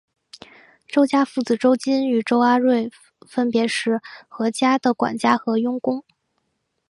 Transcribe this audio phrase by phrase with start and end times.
[0.87, 2.89] 周家父子周金与周阿瑞
[3.27, 6.03] 分别是何家的管家和佣工。